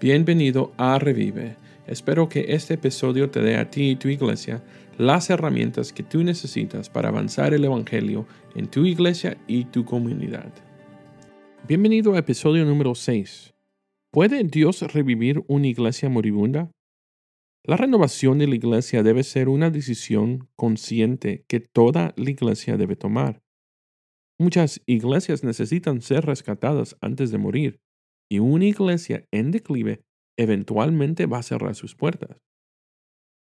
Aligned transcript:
Bienvenido 0.00 0.72
a 0.76 1.00
Revive. 1.00 1.56
Espero 1.88 2.28
que 2.28 2.54
este 2.54 2.74
episodio 2.74 3.30
te 3.30 3.40
dé 3.40 3.56
a 3.56 3.68
ti 3.68 3.90
y 3.90 3.96
tu 3.96 4.06
iglesia 4.06 4.62
las 4.96 5.28
herramientas 5.28 5.92
que 5.92 6.04
tú 6.04 6.22
necesitas 6.22 6.88
para 6.88 7.08
avanzar 7.08 7.52
el 7.52 7.64
Evangelio 7.64 8.24
en 8.54 8.68
tu 8.68 8.86
iglesia 8.86 9.36
y 9.48 9.64
tu 9.64 9.84
comunidad. 9.84 10.52
Bienvenido 11.66 12.14
a 12.14 12.18
episodio 12.18 12.64
número 12.64 12.94
6. 12.94 13.54
¿Puede 14.12 14.44
Dios 14.44 14.82
revivir 14.82 15.42
una 15.48 15.66
iglesia 15.66 16.08
moribunda? 16.08 16.70
La 17.64 17.76
renovación 17.76 18.38
de 18.38 18.46
la 18.46 18.54
iglesia 18.54 19.02
debe 19.02 19.24
ser 19.24 19.48
una 19.48 19.68
decisión 19.68 20.48
consciente 20.54 21.44
que 21.48 21.58
toda 21.58 22.14
la 22.16 22.30
iglesia 22.30 22.76
debe 22.76 22.94
tomar. 22.94 23.42
Muchas 24.38 24.80
iglesias 24.86 25.42
necesitan 25.42 26.02
ser 26.02 26.24
rescatadas 26.24 26.96
antes 27.00 27.32
de 27.32 27.38
morir, 27.38 27.80
y 28.30 28.38
una 28.40 28.66
iglesia 28.66 29.26
en 29.32 29.50
declive 29.50 30.02
eventualmente 30.38 31.26
va 31.26 31.38
a 31.38 31.42
cerrar 31.42 31.74
sus 31.74 31.94
puertas. 31.94 32.38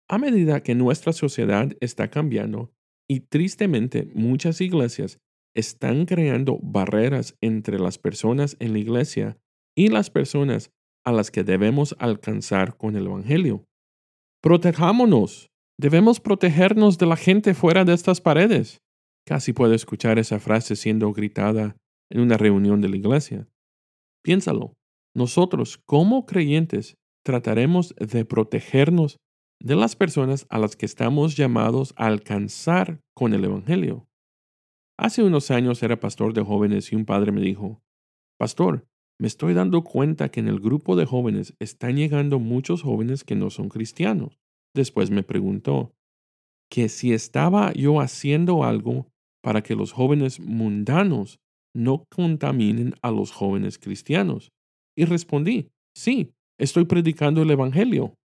A 0.09 0.17
medida 0.17 0.61
que 0.61 0.75
nuestra 0.75 1.13
sociedad 1.13 1.71
está 1.79 2.09
cambiando, 2.09 2.73
y 3.09 3.21
tristemente 3.21 4.09
muchas 4.13 4.61
iglesias 4.61 5.19
están 5.55 6.05
creando 6.05 6.59
barreras 6.61 7.37
entre 7.41 7.79
las 7.79 7.97
personas 7.97 8.57
en 8.59 8.73
la 8.73 8.79
iglesia 8.79 9.37
y 9.75 9.89
las 9.89 10.09
personas 10.09 10.71
a 11.05 11.11
las 11.11 11.31
que 11.31 11.43
debemos 11.43 11.95
alcanzar 11.99 12.77
con 12.77 12.95
el 12.95 13.07
Evangelio. 13.07 13.65
Protejámonos. 14.41 15.51
Debemos 15.79 16.19
protegernos 16.19 16.97
de 16.97 17.05
la 17.05 17.15
gente 17.15 17.53
fuera 17.53 17.83
de 17.83 17.93
estas 17.93 18.21
paredes. 18.21 18.81
Casi 19.25 19.53
puedo 19.53 19.73
escuchar 19.73 20.19
esa 20.19 20.39
frase 20.39 20.75
siendo 20.75 21.11
gritada 21.13 21.75
en 22.11 22.21
una 22.21 22.37
reunión 22.37 22.81
de 22.81 22.89
la 22.89 22.97
iglesia. 22.97 23.47
Piénsalo. 24.23 24.73
Nosotros, 25.15 25.79
como 25.85 26.25
creyentes, 26.25 26.95
trataremos 27.23 27.93
de 27.95 28.25
protegernos 28.25 29.17
de 29.61 29.75
las 29.75 29.95
personas 29.95 30.45
a 30.49 30.59
las 30.59 30.75
que 30.75 30.85
estamos 30.85 31.37
llamados 31.37 31.93
a 31.97 32.07
alcanzar 32.07 32.99
con 33.15 33.33
el 33.33 33.45
Evangelio. 33.45 34.07
Hace 34.97 35.23
unos 35.23 35.51
años 35.51 35.81
era 35.83 35.99
pastor 35.99 36.33
de 36.33 36.41
jóvenes 36.41 36.91
y 36.91 36.95
un 36.95 37.05
padre 37.05 37.31
me 37.31 37.41
dijo, 37.41 37.81
Pastor, 38.37 38.85
me 39.19 39.27
estoy 39.27 39.53
dando 39.53 39.83
cuenta 39.83 40.29
que 40.29 40.39
en 40.39 40.47
el 40.47 40.59
grupo 40.59 40.95
de 40.95 41.05
jóvenes 41.05 41.55
están 41.59 41.95
llegando 41.95 42.39
muchos 42.39 42.81
jóvenes 42.81 43.23
que 43.23 43.35
no 43.35 43.49
son 43.49 43.69
cristianos. 43.69 44.39
Después 44.75 45.11
me 45.11 45.23
preguntó 45.23 45.93
que 46.69 46.89
si 46.89 47.13
estaba 47.13 47.71
yo 47.73 48.01
haciendo 48.01 48.63
algo 48.63 49.07
para 49.41 49.61
que 49.61 49.75
los 49.75 49.91
jóvenes 49.91 50.39
mundanos 50.39 51.39
no 51.73 52.05
contaminen 52.09 52.95
a 53.01 53.11
los 53.11 53.31
jóvenes 53.31 53.77
cristianos. 53.77 54.51
Y 54.95 55.05
respondí, 55.05 55.69
sí, 55.95 56.33
estoy 56.59 56.85
predicando 56.85 57.41
el 57.41 57.51
Evangelio. 57.51 58.15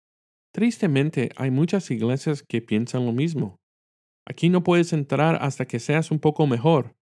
Tristemente, 0.53 1.31
hay 1.37 1.51
muchas 1.51 1.91
iglesias 1.91 2.43
que 2.43 2.63
piensan 2.63 3.07
lo 3.07 3.13
mismo. 3.13 3.61
Aquí 4.27 4.51
no 4.51 4.63
puedes 4.63 4.93
entrar 4.93 5.39
hasta 5.41 5.67
que 5.67 5.81
seas 5.81 6.11
un 6.11 6.19
poco 6.19 6.47
mejor. 6.47 6.95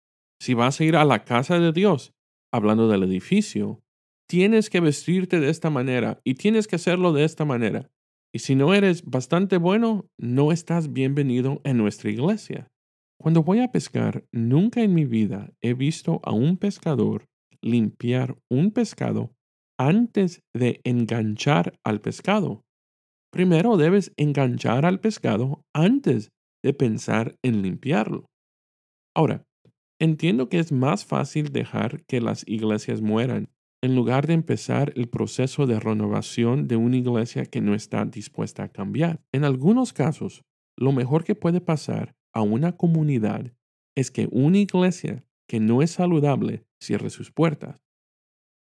Si 0.40 0.54
vas 0.54 0.80
a 0.80 0.84
ir 0.84 0.96
a 0.96 1.04
la 1.04 1.24
casa 1.24 1.58
de 1.58 1.72
Dios, 1.72 2.12
hablando 2.52 2.88
del 2.88 3.02
edificio, 3.02 3.82
tienes 4.28 4.68
que 4.68 4.80
vestirte 4.80 5.40
de 5.40 5.50
esta 5.50 5.70
manera 5.70 6.20
y 6.24 6.34
tienes 6.34 6.66
que 6.66 6.76
hacerlo 6.76 7.12
de 7.12 7.24
esta 7.24 7.44
manera. 7.44 7.90
Y 8.32 8.40
si 8.40 8.54
no 8.54 8.74
eres 8.74 9.04
bastante 9.04 9.58
bueno, 9.58 10.06
no 10.18 10.52
estás 10.52 10.92
bienvenido 10.92 11.60
en 11.64 11.78
nuestra 11.78 12.10
iglesia. 12.10 12.68
Cuando 13.24 13.42
voy 13.42 13.60
a 13.60 13.72
pescar, 13.72 14.26
nunca 14.32 14.82
en 14.82 14.92
mi 14.92 15.06
vida 15.06 15.50
he 15.62 15.72
visto 15.72 16.20
a 16.24 16.32
un 16.34 16.58
pescador 16.58 17.24
limpiar 17.62 18.36
un 18.50 18.70
pescado 18.70 19.34
antes 19.78 20.42
de 20.52 20.82
enganchar 20.84 21.80
al 21.84 22.02
pescado. 22.02 22.66
Primero 23.32 23.78
debes 23.78 24.12
enganchar 24.18 24.84
al 24.84 25.00
pescado 25.00 25.64
antes 25.72 26.32
de 26.62 26.74
pensar 26.74 27.38
en 27.42 27.62
limpiarlo. 27.62 28.26
Ahora, 29.16 29.46
entiendo 29.98 30.50
que 30.50 30.58
es 30.58 30.70
más 30.70 31.06
fácil 31.06 31.50
dejar 31.50 32.04
que 32.04 32.20
las 32.20 32.46
iglesias 32.46 33.00
mueran 33.00 33.48
en 33.82 33.96
lugar 33.96 34.26
de 34.26 34.34
empezar 34.34 34.92
el 34.96 35.08
proceso 35.08 35.66
de 35.66 35.80
renovación 35.80 36.68
de 36.68 36.76
una 36.76 36.98
iglesia 36.98 37.46
que 37.46 37.62
no 37.62 37.74
está 37.74 38.04
dispuesta 38.04 38.64
a 38.64 38.68
cambiar. 38.68 39.22
En 39.32 39.44
algunos 39.44 39.94
casos, 39.94 40.44
lo 40.76 40.92
mejor 40.92 41.24
que 41.24 41.34
puede 41.34 41.62
pasar 41.62 42.14
a 42.34 42.42
una 42.42 42.76
comunidad 42.76 43.52
es 43.96 44.10
que 44.10 44.28
una 44.30 44.58
iglesia 44.58 45.24
que 45.48 45.60
no 45.60 45.82
es 45.82 45.92
saludable 45.92 46.64
cierre 46.82 47.10
sus 47.10 47.30
puertas. 47.30 47.80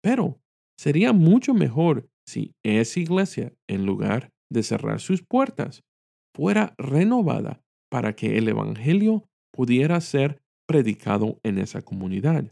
Pero 0.03 0.39
sería 0.79 1.13
mucho 1.13 1.55
mejor 1.55 2.09
si 2.27 2.55
esa 2.63 3.01
iglesia, 3.01 3.53
en 3.69 3.87
lugar 3.87 4.31
de 4.51 4.63
cerrar 4.63 5.01
sus 5.01 5.23
puertas, 5.23 5.83
fuera 6.35 6.75
renovada 6.77 7.63
para 7.91 8.15
que 8.15 8.37
el 8.37 8.49
Evangelio 8.49 9.29
pudiera 9.53 10.01
ser 10.01 10.43
predicado 10.69 11.39
en 11.43 11.59
esa 11.59 11.83
comunidad. 11.83 12.51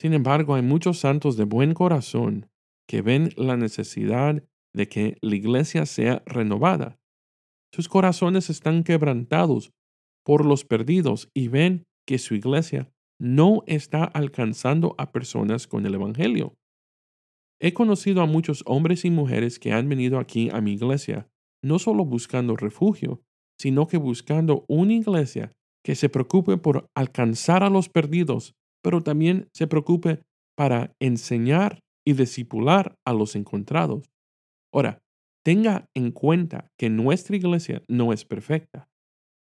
Sin 0.00 0.12
embargo, 0.12 0.54
hay 0.54 0.62
muchos 0.62 0.98
santos 0.98 1.36
de 1.36 1.44
buen 1.44 1.72
corazón 1.72 2.50
que 2.88 3.00
ven 3.00 3.30
la 3.36 3.56
necesidad 3.56 4.42
de 4.74 4.88
que 4.88 5.16
la 5.22 5.36
iglesia 5.36 5.86
sea 5.86 6.22
renovada. 6.26 6.98
Sus 7.72 7.88
corazones 7.88 8.50
están 8.50 8.82
quebrantados 8.82 9.72
por 10.24 10.44
los 10.44 10.64
perdidos 10.64 11.28
y 11.34 11.48
ven 11.48 11.84
que 12.06 12.18
su 12.18 12.34
iglesia 12.34 12.90
no 13.20 13.62
está 13.66 14.04
alcanzando 14.04 14.94
a 14.98 15.12
personas 15.12 15.66
con 15.66 15.86
el 15.86 15.94
Evangelio. 15.94 16.54
He 17.60 17.72
conocido 17.72 18.20
a 18.20 18.26
muchos 18.26 18.62
hombres 18.66 19.04
y 19.04 19.10
mujeres 19.10 19.58
que 19.58 19.72
han 19.72 19.88
venido 19.88 20.18
aquí 20.18 20.50
a 20.52 20.60
mi 20.60 20.72
iglesia, 20.72 21.28
no 21.62 21.78
solo 21.78 22.04
buscando 22.04 22.56
refugio, 22.56 23.22
sino 23.58 23.86
que 23.86 23.96
buscando 23.96 24.64
una 24.68 24.94
iglesia 24.94 25.52
que 25.84 25.94
se 25.94 26.08
preocupe 26.08 26.56
por 26.56 26.88
alcanzar 26.94 27.62
a 27.62 27.70
los 27.70 27.88
perdidos, 27.88 28.54
pero 28.82 29.02
también 29.02 29.48
se 29.54 29.66
preocupe 29.66 30.20
para 30.56 30.94
enseñar 31.00 31.80
y 32.06 32.14
discipular 32.14 32.96
a 33.06 33.12
los 33.12 33.36
encontrados. 33.36 34.10
Ahora, 34.72 35.00
tenga 35.44 35.88
en 35.94 36.10
cuenta 36.10 36.70
que 36.78 36.90
nuestra 36.90 37.36
iglesia 37.36 37.82
no 37.88 38.12
es 38.12 38.24
perfecta. 38.24 38.88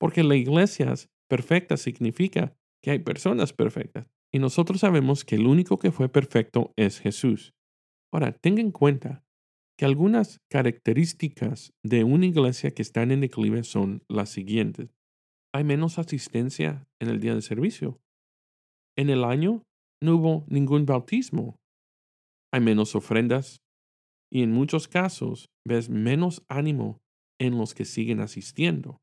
Porque 0.02 0.24
la 0.24 0.36
iglesia 0.36 0.96
perfecta 1.30 1.78
significa 1.78 2.58
que 2.82 2.90
hay 2.90 3.00
personas 3.00 3.54
perfectas. 3.54 4.08
Y 4.34 4.40
nosotros 4.40 4.80
sabemos 4.80 5.24
que 5.24 5.36
el 5.36 5.46
único 5.46 5.78
que 5.78 5.92
fue 5.92 6.10
perfecto 6.10 6.74
es 6.76 7.00
Jesús. 7.00 7.54
Ahora, 8.12 8.32
tenga 8.32 8.62
en 8.62 8.72
cuenta 8.72 9.24
que 9.78 9.86
algunas 9.86 10.40
características 10.50 11.74
de 11.84 12.04
una 12.04 12.26
iglesia 12.26 12.72
que 12.72 12.82
está 12.82 13.04
en 13.04 13.22
declive 13.22 13.64
son 13.64 14.02
las 14.10 14.32
siguientes. 14.32 14.90
Hay 15.54 15.66
menos 15.66 16.00
asistencia 16.00 16.88
en 17.00 17.10
el 17.10 17.20
día 17.20 17.36
de 17.36 17.44
servicio. 17.44 18.02
En 18.98 19.12
el 19.12 19.24
año 19.24 19.62
no 20.02 20.16
hubo 20.16 20.46
ningún 20.48 20.88
bautismo. 20.88 21.60
Hay 22.52 22.62
menos 22.62 22.96
ofrendas. 22.96 23.62
Y 24.32 24.42
en 24.42 24.52
muchos 24.52 24.88
casos 24.88 25.52
ves 25.64 25.92
menos 25.92 26.44
ánimo 26.50 27.04
en 27.40 27.60
los 27.60 27.76
que 27.76 27.86
siguen 27.86 28.20
asistiendo. 28.20 29.00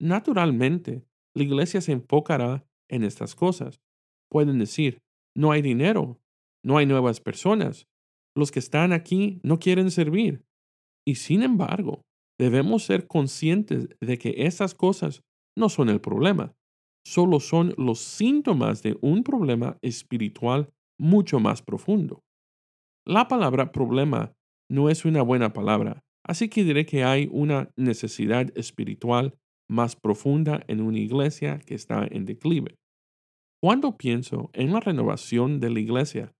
Naturalmente, 0.00 1.06
la 1.34 1.42
iglesia 1.42 1.80
se 1.80 1.92
enfocará 1.92 2.66
en 2.88 3.02
estas 3.02 3.34
cosas. 3.34 3.80
Pueden 4.30 4.58
decir, 4.58 5.02
no 5.34 5.52
hay 5.52 5.62
dinero, 5.62 6.20
no 6.64 6.78
hay 6.78 6.86
nuevas 6.86 7.20
personas, 7.20 7.88
los 8.34 8.50
que 8.50 8.58
están 8.58 8.92
aquí 8.92 9.40
no 9.42 9.58
quieren 9.58 9.90
servir. 9.90 10.44
Y 11.06 11.16
sin 11.16 11.42
embargo, 11.42 12.02
debemos 12.38 12.84
ser 12.84 13.06
conscientes 13.06 13.88
de 14.00 14.18
que 14.18 14.34
esas 14.46 14.74
cosas 14.74 15.22
no 15.56 15.68
son 15.68 15.88
el 15.88 16.00
problema, 16.00 16.54
solo 17.06 17.40
son 17.40 17.74
los 17.78 18.00
síntomas 18.00 18.82
de 18.82 18.98
un 19.00 19.22
problema 19.22 19.78
espiritual 19.80 20.72
mucho 20.98 21.40
más 21.40 21.62
profundo. 21.62 22.24
La 23.06 23.28
palabra 23.28 23.72
problema 23.72 24.34
no 24.68 24.90
es 24.90 25.04
una 25.04 25.22
buena 25.22 25.52
palabra, 25.52 26.04
así 26.24 26.48
que 26.48 26.64
diré 26.64 26.84
que 26.84 27.04
hay 27.04 27.28
una 27.30 27.70
necesidad 27.76 28.50
espiritual 28.58 29.38
más 29.68 29.96
profunda 29.96 30.62
en 30.68 30.80
una 30.80 30.98
iglesia 30.98 31.58
que 31.58 31.74
está 31.74 32.06
en 32.10 32.24
declive. 32.24 32.76
Cuando 33.62 33.96
pienso 33.96 34.50
en 34.52 34.72
la 34.72 34.80
renovación 34.80 35.60
de 35.60 35.70
la 35.70 35.80
iglesia, 35.80 36.32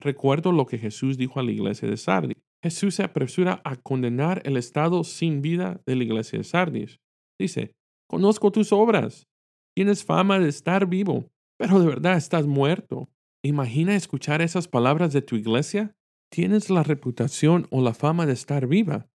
recuerdo 0.00 0.52
lo 0.52 0.66
que 0.66 0.78
Jesús 0.78 1.16
dijo 1.16 1.40
a 1.40 1.42
la 1.42 1.52
iglesia 1.52 1.88
de 1.88 1.96
Sardis. 1.96 2.36
Jesús 2.62 2.96
se 2.96 3.04
apresura 3.04 3.60
a 3.64 3.76
condenar 3.76 4.42
el 4.44 4.56
estado 4.56 5.04
sin 5.04 5.42
vida 5.42 5.80
de 5.86 5.96
la 5.96 6.04
iglesia 6.04 6.38
de 6.38 6.44
Sardis. 6.44 6.98
Dice, 7.40 7.72
conozco 8.08 8.50
tus 8.50 8.72
obras, 8.72 9.28
tienes 9.76 10.04
fama 10.04 10.38
de 10.40 10.48
estar 10.48 10.86
vivo, 10.86 11.30
pero 11.56 11.78
de 11.80 11.86
verdad 11.86 12.16
estás 12.16 12.46
muerto. 12.46 13.08
Imagina 13.44 13.94
escuchar 13.94 14.42
esas 14.42 14.66
palabras 14.66 15.12
de 15.12 15.22
tu 15.22 15.36
iglesia. 15.36 15.94
Tienes 16.30 16.68
la 16.68 16.82
reputación 16.82 17.66
o 17.70 17.80
la 17.80 17.94
fama 17.94 18.26
de 18.26 18.32
estar 18.32 18.66
viva, 18.66 19.08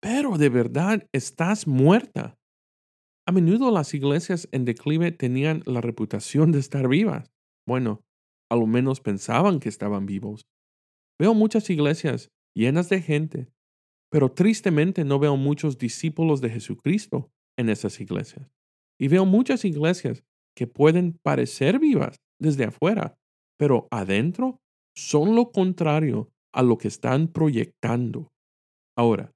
pero 0.00 0.38
de 0.38 0.48
verdad 0.48 1.06
estás 1.12 1.66
muerta. 1.66 2.36
A 3.32 3.34
menudo 3.34 3.70
las 3.70 3.94
iglesias 3.94 4.46
en 4.52 4.66
declive 4.66 5.10
tenían 5.10 5.62
la 5.64 5.80
reputación 5.80 6.52
de 6.52 6.58
estar 6.58 6.86
vivas. 6.86 7.32
Bueno, 7.66 8.04
a 8.50 8.56
lo 8.56 8.66
menos 8.66 9.00
pensaban 9.00 9.58
que 9.58 9.70
estaban 9.70 10.04
vivos. 10.04 10.46
Veo 11.18 11.32
muchas 11.32 11.70
iglesias 11.70 12.30
llenas 12.54 12.90
de 12.90 13.00
gente, 13.00 13.48
pero 14.10 14.32
tristemente 14.32 15.06
no 15.06 15.18
veo 15.18 15.38
muchos 15.38 15.78
discípulos 15.78 16.42
de 16.42 16.50
Jesucristo 16.50 17.32
en 17.56 17.70
esas 17.70 18.00
iglesias. 18.00 18.52
Y 19.00 19.08
veo 19.08 19.24
muchas 19.24 19.64
iglesias 19.64 20.22
que 20.54 20.66
pueden 20.66 21.18
parecer 21.22 21.78
vivas 21.78 22.20
desde 22.38 22.64
afuera, 22.64 23.16
pero 23.58 23.88
adentro 23.90 24.60
son 24.94 25.34
lo 25.36 25.52
contrario 25.52 26.30
a 26.52 26.62
lo 26.62 26.76
que 26.76 26.88
están 26.88 27.28
proyectando. 27.28 28.30
Ahora, 28.94 29.32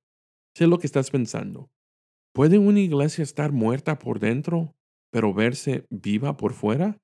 sé 0.54 0.66
lo 0.66 0.78
que 0.78 0.87
estás 0.87 1.10
pensando. 1.10 1.70
¿Puede 2.37 2.59
una 2.59 2.81
iglesia 2.81 3.23
estar 3.23 3.50
muerta 3.50 3.99
por 3.99 4.21
dentro, 4.21 4.77
pero 5.11 5.33
verse 5.33 5.87
viva 5.88 6.37
por 6.37 6.53
fuera? 6.53 7.00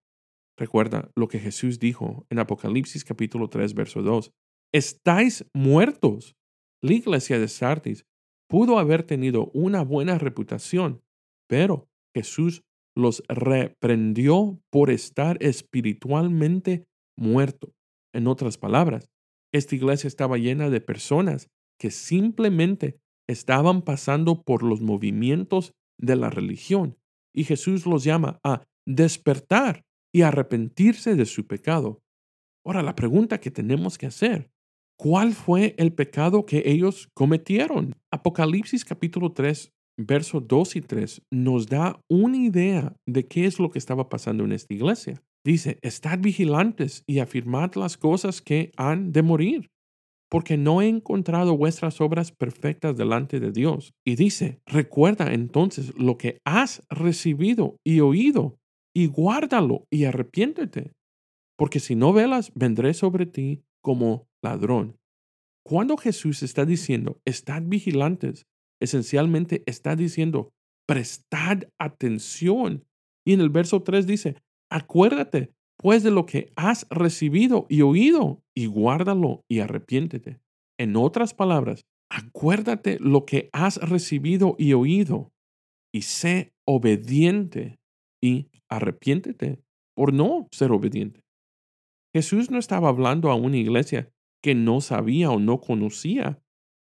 Recuerda 0.58 1.10
lo 1.16 1.26
que 1.26 1.38
Jesús 1.38 1.78
dijo 1.78 2.26
en 2.28 2.38
Apocalipsis 2.38 3.02
capítulo 3.02 3.48
3, 3.48 3.72
verso 3.72 4.02
2. 4.02 4.30
Estáis 4.74 5.46
muertos. 5.54 6.36
La 6.82 6.92
iglesia 6.92 7.38
de 7.38 7.48
Sardis 7.48 8.04
pudo 8.46 8.78
haber 8.78 9.04
tenido 9.04 9.50
una 9.54 9.82
buena 9.82 10.18
reputación, 10.18 11.00
pero 11.48 11.88
Jesús 12.14 12.62
los 12.94 13.22
reprendió 13.26 14.60
por 14.68 14.90
estar 14.90 15.38
espiritualmente 15.42 16.84
muerto. 17.16 17.72
En 18.12 18.26
otras 18.26 18.58
palabras, 18.58 19.08
esta 19.50 19.76
iglesia 19.76 20.08
estaba 20.08 20.36
llena 20.36 20.68
de 20.68 20.82
personas 20.82 21.48
que 21.80 21.90
simplemente 21.90 23.00
estaban 23.28 23.82
pasando 23.82 24.42
por 24.42 24.62
los 24.62 24.80
movimientos 24.80 25.72
de 25.98 26.16
la 26.16 26.30
religión 26.30 26.96
y 27.34 27.44
Jesús 27.44 27.86
los 27.86 28.04
llama 28.04 28.38
a 28.44 28.64
despertar 28.86 29.84
y 30.12 30.22
arrepentirse 30.22 31.14
de 31.14 31.26
su 31.26 31.46
pecado. 31.46 32.02
Ahora, 32.64 32.82
la 32.82 32.94
pregunta 32.94 33.40
que 33.40 33.50
tenemos 33.50 33.98
que 33.98 34.06
hacer, 34.06 34.50
¿cuál 34.98 35.32
fue 35.32 35.74
el 35.78 35.92
pecado 35.92 36.44
que 36.46 36.62
ellos 36.66 37.08
cometieron? 37.14 37.94
Apocalipsis 38.10 38.84
capítulo 38.84 39.32
3, 39.32 39.72
versos 39.96 40.46
2 40.46 40.76
y 40.76 40.80
3 40.82 41.22
nos 41.30 41.66
da 41.66 42.00
una 42.08 42.36
idea 42.36 42.94
de 43.06 43.26
qué 43.26 43.46
es 43.46 43.58
lo 43.58 43.70
que 43.70 43.78
estaba 43.78 44.08
pasando 44.08 44.44
en 44.44 44.52
esta 44.52 44.74
iglesia. 44.74 45.22
Dice, 45.44 45.78
estad 45.82 46.18
vigilantes 46.20 47.02
y 47.06 47.18
afirmad 47.18 47.74
las 47.74 47.96
cosas 47.96 48.40
que 48.40 48.70
han 48.76 49.12
de 49.12 49.22
morir, 49.22 49.70
porque 50.32 50.56
no 50.56 50.80
he 50.80 50.88
encontrado 50.88 51.58
vuestras 51.58 52.00
obras 52.00 52.32
perfectas 52.32 52.96
delante 52.96 53.38
de 53.38 53.52
Dios. 53.52 53.92
Y 54.02 54.14
dice, 54.14 54.62
recuerda 54.64 55.34
entonces 55.34 55.92
lo 55.98 56.16
que 56.16 56.38
has 56.46 56.82
recibido 56.88 57.76
y 57.84 58.00
oído, 58.00 58.58
y 58.96 59.08
guárdalo 59.08 59.84
y 59.90 60.04
arrepiéntete, 60.06 60.94
porque 61.58 61.80
si 61.80 61.96
no 61.96 62.14
velas, 62.14 62.50
vendré 62.54 62.94
sobre 62.94 63.26
ti 63.26 63.62
como 63.82 64.26
ladrón. 64.42 64.96
Cuando 65.66 65.98
Jesús 65.98 66.42
está 66.42 66.64
diciendo, 66.64 67.20
estad 67.26 67.64
vigilantes, 67.66 68.46
esencialmente 68.80 69.62
está 69.66 69.96
diciendo, 69.96 70.54
prestad 70.88 71.64
atención. 71.78 72.86
Y 73.26 73.34
en 73.34 73.40
el 73.42 73.50
verso 73.50 73.82
3 73.82 74.06
dice, 74.06 74.36
Acuérdate, 74.70 75.52
pues, 75.78 76.02
de 76.02 76.10
lo 76.10 76.26
que 76.26 76.52
has 76.56 76.86
recibido 76.90 77.66
y 77.68 77.82
oído, 77.82 78.42
y 78.54 78.66
guárdalo 78.66 79.44
y 79.48 79.60
arrepiéntete. 79.60 80.40
En 80.78 80.96
otras 80.96 81.34
palabras, 81.34 81.84
acuérdate 82.10 82.98
lo 83.00 83.24
que 83.24 83.48
has 83.52 83.76
recibido 83.76 84.54
y 84.58 84.72
oído, 84.74 85.32
y 85.92 86.02
sé 86.02 86.52
obediente 86.66 87.78
y 88.22 88.48
arrepiéntete 88.68 89.62
por 89.94 90.12
no 90.12 90.48
ser 90.50 90.72
obediente. 90.72 91.22
Jesús 92.14 92.50
no 92.50 92.58
estaba 92.58 92.88
hablando 92.88 93.30
a 93.30 93.34
una 93.34 93.56
iglesia 93.56 94.12
que 94.42 94.54
no 94.54 94.80
sabía 94.80 95.30
o 95.30 95.38
no 95.38 95.60
conocía. 95.60 96.42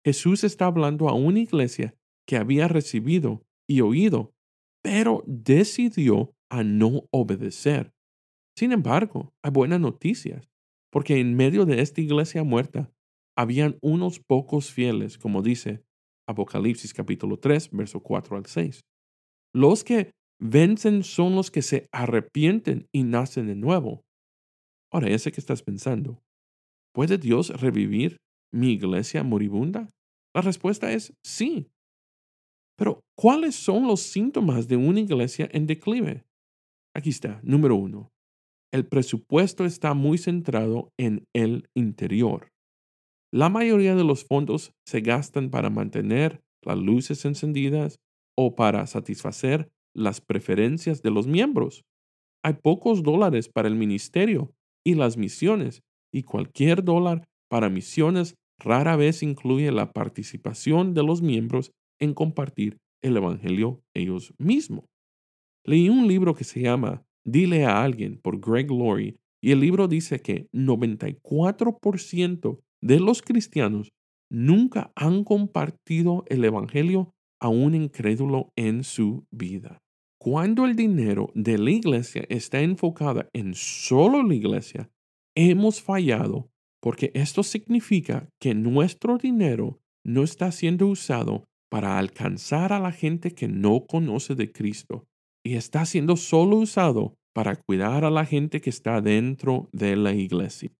Jesús 0.05 0.45
está 0.45 0.67
hablando 0.67 1.09
a 1.09 1.15
una 1.15 1.41
iglesia 1.41 1.95
que 2.27 2.37
había 2.37 2.69
recibido 2.69 3.43
y 3.69 3.81
oído, 3.81 4.35
pero 4.83 5.23
decidió 5.27 6.35
a 6.51 6.63
no 6.63 7.05
obedecer. 7.11 7.94
Sin 8.57 8.71
embargo, 8.73 9.33
hay 9.43 9.51
buenas 9.51 9.81
noticias, 9.81 10.49
porque 10.93 11.19
en 11.19 11.35
medio 11.35 11.67
de 11.67 11.81
esta 11.81 12.01
iglesia 12.01 12.45
muerta 12.45 12.93
habían 13.37 13.79
unos 13.83 14.21
pocos 14.21 14.73
fieles, 14.73 15.19
como 15.19 15.43
dice 15.43 15.85
Apocalipsis 16.29 16.95
capítulo 16.95 17.39
3, 17.39 17.71
verso 17.73 18.01
4 18.01 18.37
al 18.37 18.47
6. 18.47 18.81
Los 19.53 19.83
que 19.83 20.13
vencen 20.41 21.03
son 21.03 21.35
los 21.35 21.51
que 21.51 21.63
se 21.63 21.89
arrepienten 21.93 22.87
y 22.93 23.03
nacen 23.03 23.49
de 23.49 23.57
nuevo. 23.57 24.05
Ahora, 24.93 25.09
ese 25.09 25.33
que 25.33 25.41
estás 25.41 25.63
pensando, 25.63 26.23
¿puede 26.95 27.19
Dios 27.19 27.49
revivir 27.61 28.19
mi 28.53 28.71
iglesia 28.73 29.25
moribunda? 29.25 29.91
La 30.33 30.43
respuesta 30.43 30.93
es 30.93 31.13
sí. 31.25 31.71
Pero, 32.77 33.01
¿cuáles 33.17 33.57
son 33.57 33.87
los 33.89 34.01
síntomas 34.01 34.69
de 34.69 34.77
una 34.77 35.01
iglesia 35.01 35.49
en 35.53 35.67
declive? 35.67 36.25
Aquí 36.95 37.11
está, 37.11 37.41
número 37.43 37.75
uno. 37.75 38.14
El 38.75 38.89
presupuesto 38.89 39.65
está 39.65 39.95
muy 39.95 40.19
centrado 40.19 40.93
en 40.99 41.29
el 41.33 41.69
interior. 41.77 42.49
La 43.33 43.49
mayoría 43.49 43.95
de 43.95 44.03
los 44.03 44.25
fondos 44.25 44.73
se 44.85 45.01
gastan 45.01 45.49
para 45.51 45.71
mantener 45.71 46.43
las 46.61 46.77
luces 46.79 47.25
encendidas 47.25 48.01
o 48.37 48.57
para 48.57 48.85
satisfacer 48.89 49.71
las 49.95 50.21
preferencias 50.21 51.03
de 51.03 51.13
los 51.13 51.29
miembros. 51.29 51.85
Hay 52.43 52.55
pocos 52.55 53.05
dólares 53.05 53.49
para 53.49 53.69
el 53.69 53.77
ministerio 53.77 54.53
y 54.85 54.95
las 54.95 55.17
misiones, 55.17 55.85
y 56.13 56.25
cualquier 56.25 56.83
dólar 56.83 57.29
para 57.49 57.71
misiones 57.71 58.35
rara 58.59 58.97
vez 58.97 59.23
incluye 59.23 59.71
la 59.71 59.93
participación 59.93 60.95
de 60.95 61.05
los 61.05 61.23
miembros 61.23 61.71
en 62.01 62.13
compartir 62.13 62.79
el 63.05 63.17
Evangelio 63.19 63.85
ellos 63.95 64.35
mismos. 64.37 64.87
Leí 65.65 65.89
un 65.89 66.09
libro 66.09 66.35
que 66.35 66.43
se 66.43 66.61
llama 66.61 67.05
Dile 67.25 67.65
a 67.65 67.83
alguien 67.83 68.21
por 68.21 68.41
Greg 68.41 68.71
Laurie 68.71 69.17
y 69.43 69.53
el 69.53 69.61
libro 69.61 69.89
dice 69.89 70.21
que 70.21 70.49
94% 70.53 72.61
de 72.83 73.01
los 73.01 73.23
cristianos 73.23 73.93
nunca 74.31 74.93
han 74.95 75.25
compartido 75.25 76.25
el 76.29 76.45
Evangelio 76.45 77.15
a 77.41 77.49
un 77.49 77.75
incrédulo 77.75 78.53
en 78.57 78.85
su 78.85 79.27
vida. 79.31 79.81
Cuando 80.19 80.65
el 80.65 80.77
dinero 80.77 81.31
de 81.35 81.59
la 81.59 81.71
iglesia 81.71 82.25
está 82.29 82.61
enfocado 82.61 83.29
en 83.35 83.55
solo 83.55 84.23
la 84.23 84.35
iglesia, 84.35 84.91
hemos 85.35 85.83
fallado 85.83 86.51
porque 86.81 87.11
esto 87.15 87.43
significa 87.43 88.29
que 88.41 88.55
nuestro 88.55 89.19
dinero 89.19 89.81
no 90.05 90.23
está 90.23 90.53
siendo 90.53 90.87
usado 90.87 91.45
para 91.71 91.99
alcanzar 91.99 92.73
a 92.73 92.79
la 92.79 92.93
gente 92.93 93.35
que 93.35 93.49
no 93.49 93.87
conoce 93.87 94.35
de 94.35 94.53
Cristo 94.53 95.07
y 95.45 95.57
está 95.57 95.85
siendo 95.85 96.17
solo 96.17 96.57
usado 96.57 97.15
para 97.35 97.57
cuidar 97.57 98.05
a 98.05 98.11
la 98.11 98.25
gente 98.25 98.61
que 98.61 98.71
está 98.71 99.01
dentro 99.01 99.69
de 99.73 99.97
la 99.97 100.15
iglesia. 100.15 100.73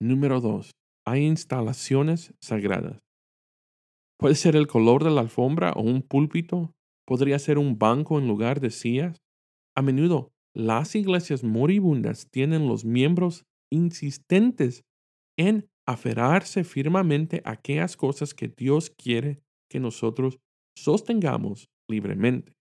Número 0.00 0.40
dos, 0.40 0.72
hay 1.06 1.24
instalaciones 1.24 2.34
sagradas. 2.42 2.98
Puede 4.18 4.34
ser 4.34 4.56
el 4.56 4.66
color 4.66 5.04
de 5.04 5.10
la 5.10 5.22
alfombra 5.22 5.72
o 5.72 5.82
un 5.82 6.02
púlpito, 6.02 6.72
podría 7.06 7.38
ser 7.38 7.58
un 7.58 7.78
banco 7.78 8.18
en 8.18 8.28
lugar 8.28 8.60
de 8.60 8.70
sillas. 8.70 9.16
A 9.74 9.82
menudo, 9.82 10.32
las 10.54 10.94
iglesias 10.94 11.42
moribundas 11.42 12.28
tienen 12.30 12.68
los 12.68 12.84
miembros 12.84 13.44
insistentes 13.72 14.82
en 15.38 15.68
aferrarse 15.88 16.64
firmemente 16.64 17.40
a 17.44 17.52
aquellas 17.52 17.96
cosas 17.96 18.34
que 18.34 18.48
Dios 18.48 18.90
quiere 18.90 19.40
que 19.70 19.80
nosotros 19.80 20.38
sostengamos 20.76 21.68
libremente. 21.88 22.52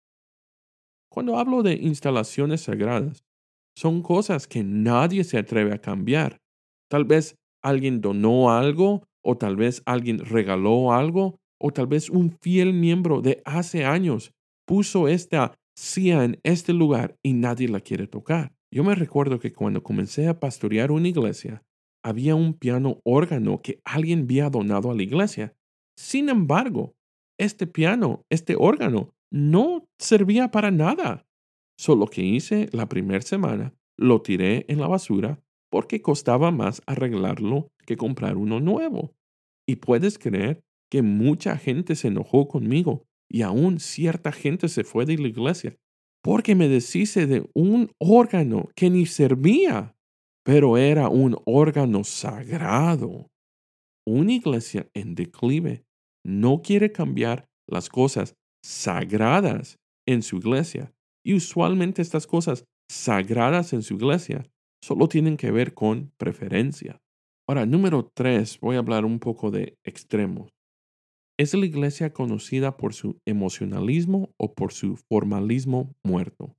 Cuando 1.12 1.38
hablo 1.38 1.64
de 1.64 1.74
instalaciones 1.74 2.62
sagradas, 2.62 3.24
son 3.76 4.02
cosas 4.02 4.48
que 4.48 4.64
nadie 4.64 5.24
se 5.24 5.38
atreve 5.38 5.74
a 5.74 5.82
cambiar. 5.82 6.38
Tal 6.90 7.06
vez 7.06 7.36
alguien 7.64 8.02
donó 8.02 8.52
algo, 8.52 9.04
o 9.24 9.38
tal 9.38 9.56
vez 9.56 9.82
alguien 9.86 10.20
regaló 10.20 10.94
algo, 10.94 11.40
o 11.60 11.72
tal 11.72 11.88
vez 11.88 12.10
un 12.10 12.32
fiel 12.32 12.74
miembro 12.74 13.22
de 13.22 13.42
hace 13.46 13.86
años 13.86 14.32
puso 14.66 15.08
esta 15.08 15.56
silla 15.76 16.24
en 16.24 16.40
este 16.44 16.74
lugar 16.74 17.18
y 17.24 17.34
nadie 17.34 17.68
la 17.68 17.80
quiere 17.80 18.08
tocar. 18.08 18.54
Yo 18.72 18.84
me 18.84 18.96
recuerdo 18.96 19.40
que 19.40 19.52
cuando 19.52 19.82
comencé 19.82 20.28
a 20.28 20.40
pastorear 20.40 20.92
una 20.92 21.08
iglesia, 21.08 21.64
había 22.04 22.36
un 22.36 22.54
piano 22.54 23.00
órgano 23.04 23.62
que 23.62 23.82
alguien 23.84 24.22
había 24.24 24.50
donado 24.50 24.92
a 24.92 24.96
la 24.96 25.04
iglesia. 25.04 25.54
Sin 25.98 26.30
embargo, 26.30 26.94
este 27.40 27.66
piano, 27.66 28.24
este 28.30 28.56
órgano, 28.58 29.14
no 29.32 29.88
servía 29.98 30.52
para 30.52 30.72
nada. 30.72 31.26
Solo 31.78 32.08
que 32.08 32.24
hice 32.24 32.68
la 32.72 32.90
primera 32.90 33.22
semana, 33.22 33.74
lo 33.98 34.22
tiré 34.22 34.66
en 34.68 34.80
la 34.80 34.88
basura 34.88 35.42
porque 35.70 36.02
costaba 36.02 36.52
más 36.52 36.82
arreglarlo 36.88 37.72
que 37.86 37.96
comprar 37.96 38.38
uno 38.38 38.60
nuevo. 38.60 39.14
Y 39.68 39.78
puedes 39.78 40.18
creer 40.18 40.62
que 40.90 41.02
mucha 41.02 41.58
gente 41.58 41.96
se 41.96 42.08
enojó 42.08 42.48
conmigo 42.48 43.06
y 43.30 43.44
aún 43.44 43.80
cierta 43.80 44.32
gente 44.32 44.68
se 44.68 44.84
fue 44.84 45.06
de 45.06 45.18
la 45.18 45.28
iglesia 45.28 45.78
porque 46.22 46.56
me 46.56 46.68
deshice 46.68 47.28
de 47.28 47.50
un 47.54 47.92
órgano 47.98 48.70
que 48.76 48.90
ni 48.90 49.06
servía, 49.06 49.96
pero 50.44 50.78
era 50.78 51.10
un 51.10 51.38
órgano 51.46 52.04
sagrado. 52.04 53.28
una 54.06 54.34
iglesia 54.34 54.90
en 54.96 55.14
declive 55.14 55.86
no 56.26 56.62
quiere 56.64 56.92
cambiar 56.92 57.48
las 57.68 57.90
cosas 57.90 58.36
sagradas 58.64 59.78
en 60.08 60.22
su 60.22 60.38
iglesia. 60.38 60.94
Y 61.26 61.34
usualmente 61.34 62.02
estas 62.02 62.28
cosas 62.28 62.66
sagradas 62.90 63.74
en 63.74 63.84
su 63.84 63.96
iglesia 63.96 64.50
solo 64.84 65.08
tienen 65.08 65.38
que 65.38 65.52
ver 65.52 65.74
con 65.74 66.12
preferencia. 66.18 67.02
Ahora, 67.48 67.66
número 67.66 68.10
tres, 68.14 68.60
voy 68.60 68.76
a 68.76 68.80
hablar 68.80 69.06
un 69.06 69.20
poco 69.20 69.52
de 69.52 69.78
extremos. 69.84 70.52
¿Es 71.40 71.54
la 71.54 71.66
iglesia 71.66 72.12
conocida 72.12 72.78
por 72.78 72.94
su 72.94 73.20
emocionalismo 73.26 74.34
o 74.38 74.54
por 74.54 74.74
su 74.74 74.98
formalismo 75.10 75.96
muerto? 76.04 76.56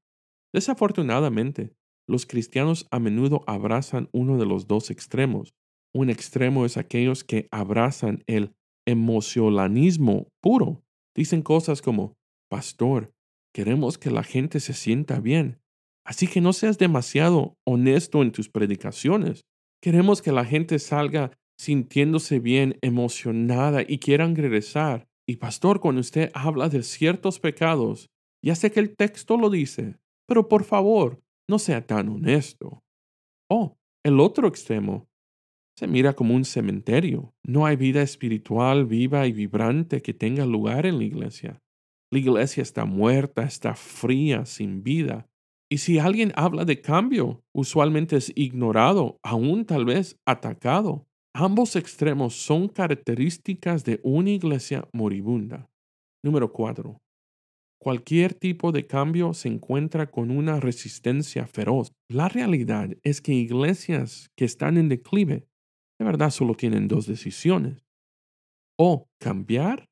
Desafortunadamente, 0.55 1.75
los 2.09 2.27
cristianos 2.27 2.89
a 2.91 2.99
menudo 2.99 3.43
abrazan 3.47 4.09
uno 4.13 4.39
de 4.39 4.47
los 4.47 4.67
dos 4.67 4.91
extremos. 4.91 5.55
Un 5.95 6.11
extremo 6.11 6.65
es 6.65 6.77
aquellos 6.77 7.25
que 7.25 7.47
abrazan 7.53 8.25
el 8.27 8.53
emocionalismo 8.87 10.29
puro. 10.43 10.83
Dicen 11.21 11.43
cosas 11.43 11.83
como, 11.83 12.17
Pastor, 12.51 13.13
queremos 13.55 13.99
que 13.99 14.11
la 14.11 14.23
gente 14.23 14.59
se 14.59 14.73
sienta 14.73 15.21
bien, 15.21 15.61
así 16.03 16.27
que 16.27 16.41
no 16.41 16.55
seas 16.55 16.79
demasiado 16.79 17.59
honesto 17.67 18.23
en 18.23 18.33
tus 18.33 18.49
predicaciones. 18.49 19.43
Queremos 19.83 20.23
que 20.23 20.33
la 20.33 20.47
gente 20.47 20.79
salga 20.79 21.37
sintiéndose 21.59 22.39
bien, 22.39 22.79
emocionada 22.81 23.83
y 23.87 23.99
quieran 23.99 24.35
regresar. 24.35 25.09
Y 25.29 25.37
pastor, 25.37 25.81
cuando 25.81 26.01
usted 26.01 26.31
habla 26.33 26.71
de 26.71 26.83
ciertos 26.83 27.39
pecados, 27.39 28.09
ya 28.43 28.55
sé 28.55 28.73
que 28.73 28.81
el 28.81 28.97
texto 28.97 29.37
lo 29.37 29.51
dice, 29.51 29.99
pero 30.27 30.49
por 30.49 30.65
favor, 30.65 31.21
no 31.51 31.59
sea 31.59 31.87
tan 31.87 32.09
honesto. 32.09 32.83
Oh, 33.51 33.77
el 34.07 34.21
otro 34.21 34.49
extremo 34.49 35.10
se 35.81 35.87
mira 35.87 36.13
como 36.13 36.35
un 36.35 36.45
cementerio. 36.45 37.33
No 37.43 37.65
hay 37.65 37.77
vida 37.77 38.03
espiritual 38.03 38.85
viva 38.85 39.27
y 39.27 39.33
vibrante 39.33 40.03
que 40.03 40.13
tenga 40.13 40.45
lugar 40.45 40.85
en 40.85 40.99
la 40.99 41.05
iglesia. 41.05 41.63
La 42.13 42.19
iglesia 42.19 42.63
está 42.63 42.85
muerta, 42.85 43.45
está 43.45 43.75
fría, 43.75 44.45
sin 44.45 44.83
vida. 44.83 45.31
Y 45.71 45.79
si 45.79 45.99
alguien 45.99 46.35
habla 46.37 46.67
de 46.67 46.83
cambio, 46.83 47.43
usualmente 47.55 48.17
es 48.17 48.31
ignorado, 48.37 49.21
aún 49.23 49.65
tal 49.65 49.87
vez 49.87 50.21
atacado. 50.27 51.07
Ambos 51.35 51.77
extremos 51.77 52.35
son 52.35 52.69
características 52.69 53.83
de 53.83 54.01
una 54.03 54.33
iglesia 54.33 54.87
moribunda. 54.93 55.71
Número 56.23 56.53
4. 56.53 57.01
Cualquier 57.81 58.35
tipo 58.35 58.71
de 58.71 58.87
cambio 58.87 59.33
se 59.33 59.49
encuentra 59.49 60.11
con 60.11 60.31
una 60.31 60.61
resistencia 60.61 61.47
feroz. 61.47 61.91
La 62.11 62.29
realidad 62.29 62.91
es 63.03 63.23
que 63.23 63.33
iglesias 63.33 64.29
que 64.37 64.45
están 64.45 64.77
en 64.77 64.91
declive 64.91 65.47
de 66.01 66.07
verdad 66.07 66.31
solo 66.31 66.55
tienen 66.55 66.89
dos 66.89 67.07
decisiones. 67.07 67.85
O 68.79 69.07
cambiar 69.21 69.91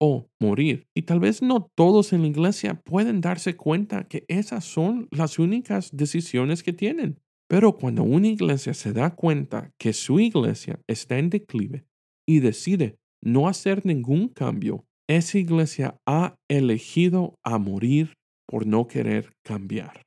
o 0.00 0.30
morir. 0.38 0.86
Y 0.94 1.02
tal 1.02 1.18
vez 1.18 1.42
no 1.42 1.68
todos 1.74 2.12
en 2.12 2.22
la 2.22 2.28
iglesia 2.28 2.80
pueden 2.84 3.20
darse 3.20 3.56
cuenta 3.56 4.06
que 4.06 4.24
esas 4.28 4.64
son 4.64 5.08
las 5.10 5.40
únicas 5.40 5.90
decisiones 5.92 6.62
que 6.62 6.72
tienen. 6.72 7.18
Pero 7.48 7.76
cuando 7.76 8.04
una 8.04 8.28
iglesia 8.28 8.74
se 8.74 8.92
da 8.92 9.16
cuenta 9.16 9.72
que 9.76 9.92
su 9.92 10.20
iglesia 10.20 10.80
está 10.86 11.18
en 11.18 11.30
declive 11.30 11.84
y 12.28 12.38
decide 12.38 13.00
no 13.20 13.48
hacer 13.48 13.84
ningún 13.84 14.28
cambio, 14.28 14.86
esa 15.08 15.36
iglesia 15.36 16.00
ha 16.06 16.36
elegido 16.48 17.34
a 17.42 17.58
morir 17.58 18.14
por 18.46 18.68
no 18.68 18.86
querer 18.86 19.32
cambiar. 19.44 20.04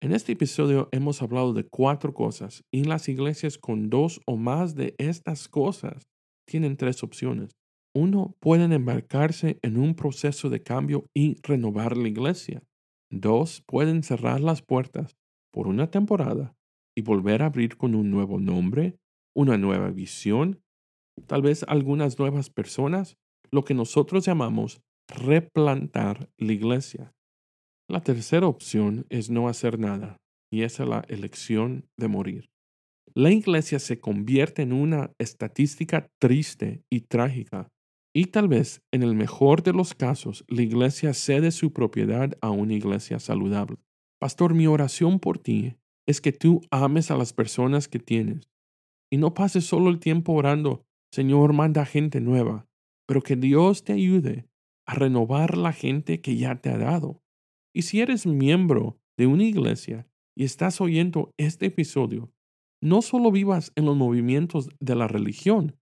En 0.00 0.12
este 0.12 0.30
episodio 0.32 0.88
hemos 0.92 1.22
hablado 1.22 1.52
de 1.52 1.64
cuatro 1.64 2.14
cosas 2.14 2.62
y 2.72 2.84
las 2.84 3.08
iglesias 3.08 3.58
con 3.58 3.90
dos 3.90 4.20
o 4.26 4.36
más 4.36 4.76
de 4.76 4.94
estas 4.98 5.48
cosas 5.48 6.06
tienen 6.46 6.76
tres 6.76 7.02
opciones. 7.02 7.56
Uno, 7.96 8.36
pueden 8.38 8.72
embarcarse 8.72 9.58
en 9.60 9.76
un 9.76 9.96
proceso 9.96 10.50
de 10.50 10.62
cambio 10.62 11.06
y 11.16 11.36
renovar 11.42 11.96
la 11.96 12.06
iglesia. 12.06 12.62
Dos, 13.10 13.64
pueden 13.66 14.04
cerrar 14.04 14.40
las 14.40 14.62
puertas 14.62 15.16
por 15.52 15.66
una 15.66 15.90
temporada 15.90 16.54
y 16.96 17.02
volver 17.02 17.42
a 17.42 17.46
abrir 17.46 17.76
con 17.76 17.96
un 17.96 18.12
nuevo 18.12 18.38
nombre, 18.38 19.00
una 19.34 19.58
nueva 19.58 19.90
visión, 19.90 20.60
tal 21.26 21.42
vez 21.42 21.64
algunas 21.66 22.20
nuevas 22.20 22.50
personas, 22.50 23.16
lo 23.50 23.64
que 23.64 23.74
nosotros 23.74 24.24
llamamos 24.24 24.80
replantar 25.08 26.30
la 26.36 26.52
iglesia. 26.52 27.12
La 27.90 28.00
tercera 28.00 28.46
opción 28.46 29.06
es 29.08 29.30
no 29.30 29.48
hacer 29.48 29.78
nada, 29.78 30.18
y 30.52 30.62
esa 30.62 30.82
es 30.82 30.88
la 30.88 31.04
elección 31.08 31.88
de 31.96 32.08
morir. 32.08 32.50
La 33.14 33.30
iglesia 33.30 33.78
se 33.78 33.98
convierte 33.98 34.62
en 34.62 34.72
una 34.72 35.10
estadística 35.18 36.08
triste 36.20 36.82
y 36.90 37.00
trágica 37.00 37.68
y 38.14 38.26
tal 38.26 38.48
vez, 38.48 38.82
en 38.92 39.02
el 39.02 39.14
mejor 39.14 39.62
de 39.62 39.72
los 39.72 39.94
casos, 39.94 40.44
la 40.48 40.62
iglesia 40.62 41.14
cede 41.14 41.50
su 41.50 41.72
propiedad 41.72 42.36
a 42.40 42.50
una 42.50 42.74
iglesia 42.74 43.20
saludable. 43.20 43.76
Pastor, 44.18 44.54
mi 44.54 44.66
oración 44.66 45.20
por 45.20 45.38
ti 45.38 45.76
es 46.06 46.20
que 46.20 46.32
tú 46.32 46.60
ames 46.70 47.10
a 47.10 47.16
las 47.16 47.32
personas 47.32 47.86
que 47.86 47.98
tienes 47.98 48.50
y 49.10 49.18
no 49.18 49.34
pases 49.34 49.66
solo 49.66 49.88
el 49.88 50.00
tiempo 50.00 50.32
orando, 50.32 50.84
Señor, 51.12 51.52
manda 51.52 51.86
gente 51.86 52.20
nueva, 52.20 52.66
pero 53.06 53.22
que 53.22 53.36
Dios 53.36 53.84
te 53.84 53.92
ayude 53.92 54.48
a 54.86 54.94
renovar 54.94 55.56
la 55.56 55.72
gente 55.72 56.20
que 56.20 56.36
ya 56.36 56.60
te 56.60 56.70
ha 56.70 56.78
dado. 56.78 57.22
Y 57.74 57.82
si 57.82 58.00
eres 58.00 58.26
miembro 58.26 58.98
de 59.16 59.26
una 59.26 59.44
iglesia 59.44 60.06
y 60.36 60.44
estás 60.44 60.80
oyendo 60.80 61.32
este 61.36 61.66
episodio, 61.66 62.32
no 62.80 63.02
solo 63.02 63.32
vivas 63.32 63.72
en 63.76 63.86
los 63.86 63.96
movimientos 63.96 64.68
de 64.80 64.94
la 64.94 65.08
religión. 65.08 65.76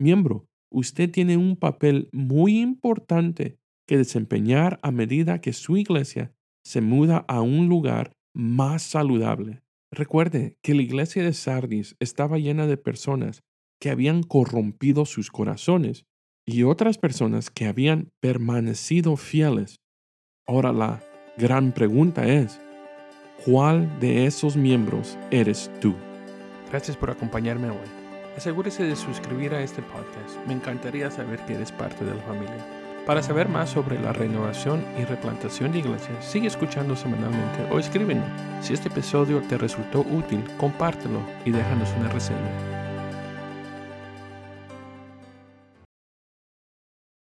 Miembro, 0.00 0.48
usted 0.70 1.10
tiene 1.10 1.36
un 1.36 1.56
papel 1.56 2.08
muy 2.12 2.60
importante 2.60 3.58
que 3.86 3.98
desempeñar 3.98 4.78
a 4.82 4.90
medida 4.90 5.40
que 5.40 5.52
su 5.52 5.76
iglesia 5.76 6.34
se 6.64 6.80
muda 6.80 7.24
a 7.28 7.42
un 7.42 7.68
lugar 7.68 8.16
más 8.34 8.82
saludable. 8.82 9.62
Recuerde 9.92 10.56
que 10.62 10.74
la 10.74 10.82
iglesia 10.82 11.22
de 11.22 11.34
Sardis 11.34 11.96
estaba 12.00 12.38
llena 12.38 12.66
de 12.66 12.78
personas 12.78 13.42
que 13.80 13.90
habían 13.90 14.22
corrompido 14.22 15.04
sus 15.04 15.30
corazones 15.30 16.06
y 16.46 16.62
otras 16.62 16.98
personas 16.98 17.50
que 17.50 17.66
habían 17.66 18.10
permanecido 18.20 19.16
fieles. 19.16 19.80
Ahora 20.46 20.72
la 20.72 21.02
gran 21.36 21.72
pregunta 21.72 22.26
es, 22.26 22.60
¿cuál 23.44 23.88
de 24.00 24.26
esos 24.26 24.56
miembros 24.56 25.18
eres 25.30 25.70
tú? 25.80 25.94
Gracias 26.70 26.96
por 26.96 27.10
acompañarme 27.10 27.70
hoy. 27.70 28.02
Asegúrese 28.36 28.84
de 28.84 28.96
suscribir 28.96 29.54
a 29.54 29.62
este 29.62 29.82
podcast. 29.82 30.46
Me 30.46 30.54
encantaría 30.54 31.10
saber 31.10 31.38
que 31.40 31.54
eres 31.54 31.70
parte 31.72 32.04
de 32.04 32.14
la 32.14 32.22
familia. 32.22 32.66
Para 33.06 33.22
saber 33.22 33.48
más 33.48 33.70
sobre 33.70 34.00
la 34.00 34.12
renovación 34.12 34.84
y 34.98 35.04
replantación 35.04 35.72
de 35.72 35.80
iglesias, 35.80 36.24
sigue 36.24 36.46
escuchando 36.46 36.94
semanalmente 36.94 37.66
o 37.70 37.78
escríbenos. 37.78 38.24
Si 38.60 38.74
este 38.74 38.88
episodio 38.88 39.42
te 39.48 39.58
resultó 39.58 40.00
útil, 40.00 40.44
compártelo 40.56 41.20
y 41.44 41.50
déjanos 41.50 41.92
una 41.98 42.08
reseña. 42.10 42.81